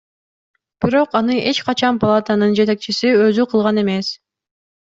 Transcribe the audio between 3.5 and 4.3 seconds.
кылган эмес.